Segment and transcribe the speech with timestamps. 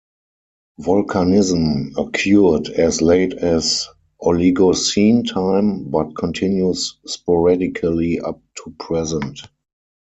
[0.79, 3.85] Volcanism occurred as late as
[4.23, 9.41] Oligocene time, but continues sporadically up to present.